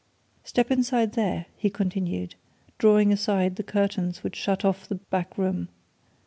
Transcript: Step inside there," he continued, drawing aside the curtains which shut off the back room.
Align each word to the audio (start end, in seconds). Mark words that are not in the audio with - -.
Step 0.43 0.71
inside 0.71 1.11
there," 1.11 1.45
he 1.55 1.69
continued, 1.69 2.33
drawing 2.79 3.13
aside 3.13 3.55
the 3.55 3.61
curtains 3.61 4.23
which 4.23 4.35
shut 4.35 4.65
off 4.65 4.87
the 4.89 4.95
back 4.95 5.37
room. 5.37 5.67